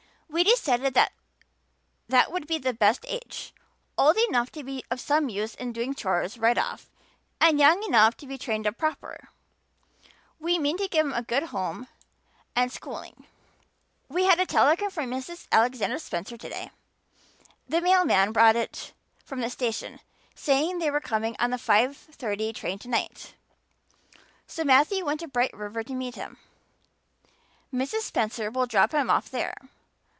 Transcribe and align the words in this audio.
We 0.33 0.45
decided 0.45 0.93
that 2.07 2.31
would 2.31 2.47
be 2.47 2.57
the 2.57 2.73
best 2.73 3.03
age 3.09 3.53
old 3.97 4.15
enough 4.29 4.49
to 4.53 4.63
be 4.63 4.81
of 4.89 5.01
some 5.01 5.27
use 5.27 5.53
in 5.55 5.73
doing 5.73 5.93
chores 5.93 6.37
right 6.37 6.57
off 6.57 6.89
and 7.41 7.59
young 7.59 7.83
enough 7.83 8.15
to 8.17 8.27
be 8.27 8.37
trained 8.37 8.65
up 8.65 8.77
proper. 8.77 9.27
We 10.39 10.57
mean 10.57 10.77
to 10.77 10.87
give 10.87 11.05
him 11.05 11.13
a 11.13 11.21
good 11.21 11.43
home 11.47 11.89
and 12.55 12.71
schooling. 12.71 13.27
We 14.07 14.23
had 14.23 14.39
a 14.39 14.45
telegram 14.45 14.89
from 14.89 15.11
Mrs. 15.11 15.47
Alexander 15.51 15.99
Spencer 15.99 16.37
today 16.37 16.71
the 17.67 17.81
mail 17.81 18.05
man 18.05 18.31
brought 18.31 18.55
it 18.55 18.93
from 19.25 19.41
the 19.41 19.49
station 19.49 19.99
saying 20.33 20.79
they 20.79 20.89
were 20.91 21.01
coming 21.01 21.35
on 21.39 21.49
the 21.51 21.57
five 21.57 21.97
thirty 21.97 22.53
train 22.53 22.79
tonight. 22.79 23.35
So 24.47 24.63
Matthew 24.63 25.03
went 25.03 25.19
to 25.19 25.27
Bright 25.27 25.53
River 25.53 25.83
to 25.83 25.93
meet 25.93 26.15
him. 26.15 26.37
Mrs. 27.73 28.03
Spencer 28.03 28.49
will 28.49 28.65
drop 28.65 28.93
him 28.93 29.09
off 29.09 29.29
there. 29.29 29.57